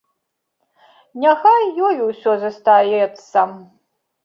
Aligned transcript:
Няхай 1.25 1.63
ёй 1.89 1.97
усё 2.09 2.31
застаецца. 2.47 3.39